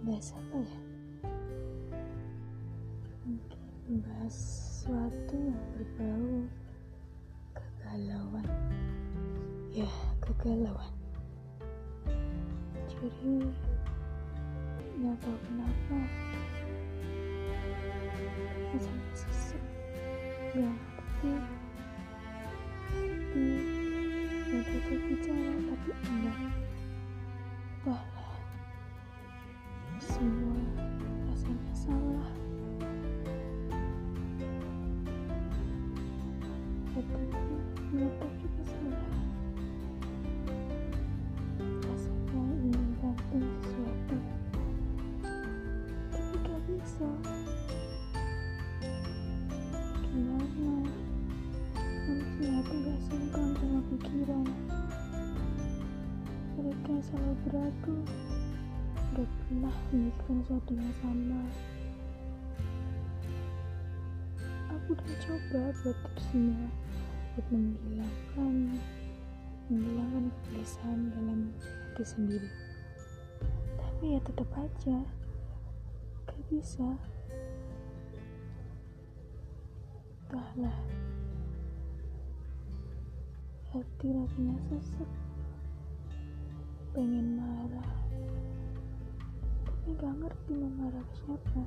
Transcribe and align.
bahas 0.00 0.32
apa 0.32 0.56
ya? 0.64 0.78
Mungkin 3.28 4.00
bahas 4.00 4.32
sesuatu 4.32 5.34
yang 5.36 5.62
berbau 5.76 6.48
kegalauan. 7.52 8.46
Ya 9.76 9.90
kegalauan. 10.24 10.94
Jadi 12.88 13.44
nggak 15.00 15.16
tahu 15.20 15.38
kenapa. 15.44 15.98
Rasanya 18.72 19.12
sesak. 19.12 19.64
Yang 20.56 20.76
ngerti. 21.20 21.59
Beradu 57.48 57.96
gak 59.16 59.24
pernah 59.24 59.76
memikirkan 59.90 60.36
sesuatu 60.44 60.70
yang 60.76 60.94
sama. 61.00 61.40
Aku 64.70 64.88
udah 64.92 65.16
coba 65.24 65.60
buat 65.80 65.98
tersenyum 66.04 66.68
buat 67.30 67.46
menghilangkan 67.48 68.54
menghilangkan 69.70 70.24
kegelisahan 70.28 71.00
dalam 71.14 71.40
hati 71.62 72.04
sendiri. 72.04 72.50
Tapi 73.78 74.04
ya 74.18 74.20
tetap 74.20 74.50
aja 74.58 74.98
gak 76.28 76.40
bisa. 76.52 76.88
Entahlah. 80.28 80.78
Hati 83.70 84.06
rasanya 84.10 84.58
sesek 84.66 85.19
pengen 86.90 87.38
marah. 87.38 87.94
Tapi 89.62 89.88
gak 89.94 90.14
ngerti 90.18 90.50
mau 90.58 90.70
marah 90.74 91.04
ke 91.06 91.14
siapa. 91.22 91.62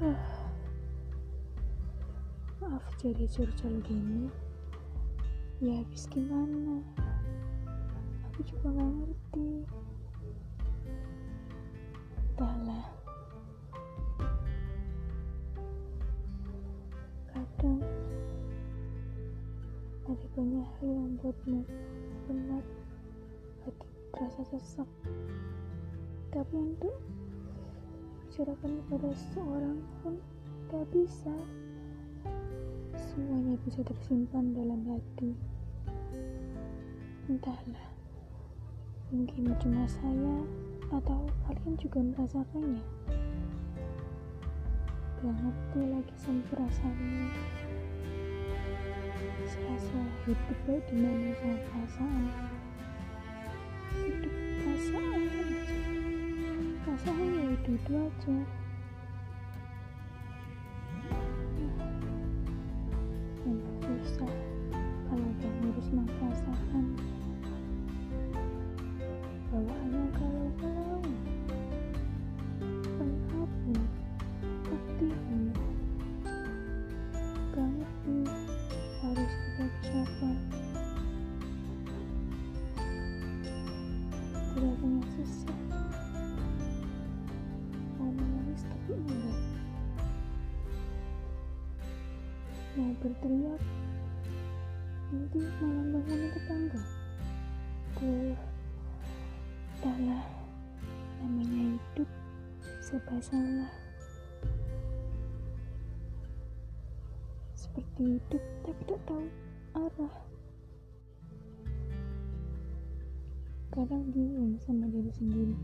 Maaf 2.64 2.84
jadi 2.96 3.28
curcol 3.28 3.84
gini. 3.84 4.32
Ya 5.60 5.76
habis 5.84 6.08
gimana? 6.08 6.80
Aku 8.32 8.40
juga 8.48 8.72
gak 8.72 8.92
ngerti. 8.96 9.68
Entahlah 12.32 12.99
ada 20.10 20.26
banyak 20.34 20.66
hal 20.66 20.88
yang 20.90 21.06
membuatmu 21.14 21.60
benar. 22.26 22.64
Hati 23.62 23.86
terasa 24.10 24.42
sesak. 24.50 24.90
Tapi 26.34 26.54
untuk 26.58 26.98
bicarakan 28.26 28.72
kepada 28.82 29.08
seseorang 29.14 29.78
pun 30.02 30.18
gak 30.66 30.82
bisa. 30.90 31.34
Semuanya 32.98 33.54
bisa 33.62 33.86
tersimpan 33.86 34.50
dalam 34.50 34.82
hati. 34.90 35.30
Entahlah 37.30 37.86
mungkin 39.14 39.54
cuma 39.62 39.86
saya 39.86 40.36
atau 40.90 41.22
kalian 41.46 41.74
juga 41.78 42.02
merasakannya. 42.02 42.82
Gak 45.22 45.36
ngerti 45.38 45.80
lagi 45.86 46.14
sama 46.18 46.42
perasaannya 46.50 47.69
serasa 49.48 50.00
hidup 50.26 50.58
baik 50.68 50.84
perasaan 51.70 52.24
hidup 53.96 54.34
perasaan 54.60 55.20
aja 56.90 57.24
ya 57.32 57.44
itu 57.54 57.70
itu 57.80 57.92
aja. 57.96 58.36
Memang 63.46 63.76
susah 63.80 64.32
kalau 65.08 65.24
udah 65.24 65.52
ngurus 65.64 65.88
rasanya 84.80 85.04
susah 85.12 85.58
mau 88.00 88.08
menangis 88.16 88.64
tapi 88.64 88.96
enggak 88.96 89.40
mau 92.80 92.92
berteriak 93.04 93.62
nanti 95.12 95.38
malah 95.60 95.84
bangunin 95.84 96.32
tetangga 96.32 96.82
tuh 98.00 98.32
entahlah 99.76 100.24
namanya 101.20 101.76
hidup 101.76 102.08
serba 102.80 103.20
salah 103.20 103.72
seperti 107.52 108.16
hidup 108.16 108.44
tapi 108.64 108.82
tak 108.88 109.00
tahu 109.04 109.28
arah 109.76 110.29
kadang 113.70 114.02
bingung 114.10 114.58
sama 114.66 114.90
diri 114.90 115.10
sendiri. 115.14 115.54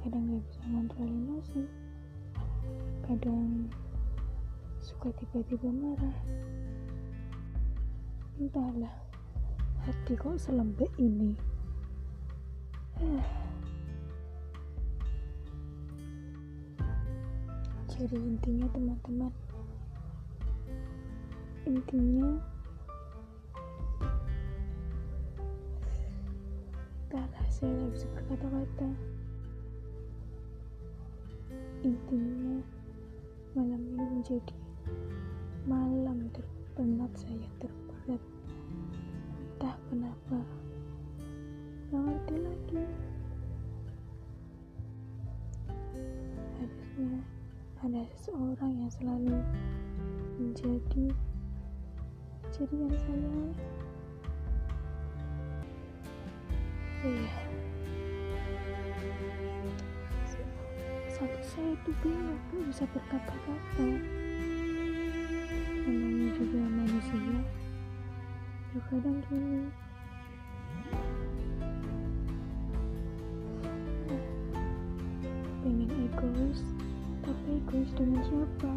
Kadang 0.00 0.24
gak 0.24 0.40
bisa 0.48 0.64
kontrol 0.72 1.04
emosi. 1.04 1.68
Kadang 3.04 3.68
suka 4.80 5.12
tiba-tiba 5.20 5.68
marah. 5.68 6.16
Entahlah 8.40 8.96
hati 9.84 10.16
kok 10.16 10.40
selembek 10.40 10.88
ini? 10.96 11.36
Jadi 17.92 18.16
intinya 18.16 18.64
teman-teman 18.72 19.28
intinya 21.68 22.40
saya 27.60 27.76
gak 27.76 27.92
bisa 27.92 28.08
berkata-kata 28.16 28.88
intinya 31.84 32.56
malam 33.52 33.84
ini 33.84 34.04
menjadi 34.16 34.56
malam 35.68 36.32
terpenat 36.32 37.12
saya 37.20 37.48
terberat. 37.60 38.22
Entah 39.60 39.76
kenapa 39.92 40.40
gak 41.92 42.00
ngerti 42.00 42.36
lagi. 42.40 42.80
Harusnya 46.56 47.12
ada 47.84 48.02
seseorang 48.16 48.72
yang 48.80 48.92
selalu 48.96 49.36
menjadi 50.40 51.12
jadian 52.56 52.92
saya. 53.04 53.36
Oh 57.00 57.08
iya 57.08 57.49
sampai 61.20 61.44
saya 61.44 61.76
itu 61.76 61.92
bingung 62.00 62.40
gak 62.48 62.64
bisa 62.72 62.84
berkata-kata? 62.96 63.88
Namanya 65.84 66.28
juga 66.32 66.60
manusia. 66.64 67.36
Ya 68.72 68.80
kadang 68.88 69.20
gini. 69.28 69.68
Pengen 75.60 75.92
egois 76.08 76.64
tapi 77.20 77.48
egois 77.68 77.90
dengan 78.00 78.24
siapa? 78.24 78.72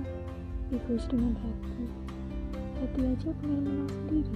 Egois 0.75 1.05
dengan 1.07 1.39
hati. 1.39 1.85
Hati 2.83 3.01
aja 3.07 3.29
pengen 3.39 3.63
menang 3.63 3.87
sendiri. 3.87 4.35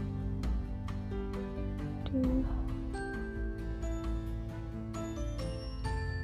Duh 2.08 2.48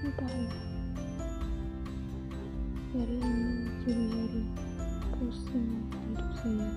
entahlah 0.03 0.72
hari 2.93 3.17
ini 3.17 3.65
jadi 3.81 4.05
hari 4.05 4.43
pusing 5.17 5.81
hidup 5.89 6.29
saya. 6.37 6.69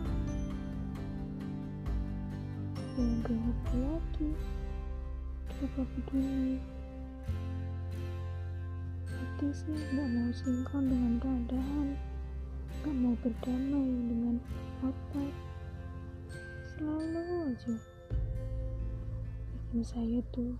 Yang 2.96 3.12
ngerti 3.20 3.76
lagi 3.84 4.30
kenapa 5.44 5.82
begini 5.92 6.56
hati 9.12 9.48
sih 9.52 9.76
gak 9.76 10.08
mau 10.08 10.32
sinkron 10.32 10.88
dengan 10.88 11.14
keadaan. 11.20 11.88
Gak 12.80 12.96
mau 12.96 13.12
berdamai 13.20 13.88
dengan 14.08 14.36
apa. 14.88 15.24
Selalu 16.72 17.20
aja 17.52 17.76
bikin 19.52 19.84
saya 19.84 20.24
tuh 20.32 20.56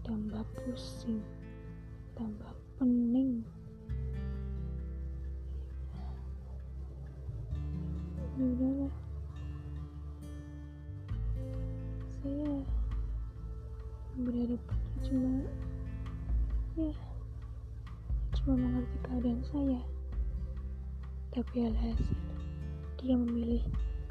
tambah 0.00 0.40
pusing 0.64 1.20
tambah 2.16 2.56
pening 2.80 3.44
berhadapannya 14.20 14.98
cuma 15.02 15.32
ya 16.76 16.94
cuma 18.36 18.54
mengerti 18.58 18.96
keadaan 19.06 19.42
saya. 19.46 19.82
Tapi 21.32 21.54
alhasil 21.64 22.16
dia 23.00 23.14
memilih 23.16 23.62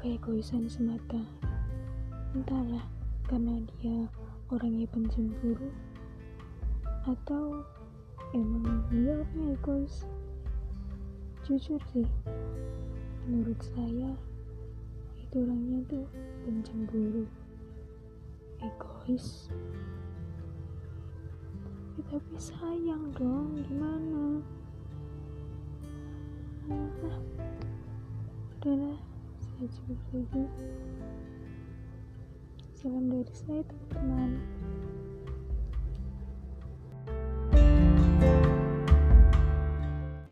keegoisan 0.02 0.66
semata. 0.66 1.22
Entahlah 2.34 2.82
karena 3.28 3.60
dia 3.78 4.08
orangnya 4.50 4.88
pencemburu 4.90 5.70
atau 7.06 7.62
emang 8.34 8.82
dia 8.90 9.20
orangnya 9.20 9.54
egois? 9.54 10.06
Jujur 11.42 11.82
sih 11.90 12.06
menurut 13.26 13.58
saya 13.62 14.14
itu 15.18 15.34
orangnya 15.42 15.78
tuh 15.86 16.06
pencemburu 16.42 17.24
egois. 18.62 19.50
Ya, 21.98 22.02
tapi 22.06 22.36
sayang 22.38 23.10
dong 23.18 23.58
gimana? 23.66 24.40
Ah, 26.70 27.18
udahlah 28.62 28.98
saya 29.42 29.66
cukup 29.66 29.98
saja 30.08 30.44
salam 32.82 33.10
dari 33.10 33.34
saya 33.34 33.62
teman-teman 33.66 34.30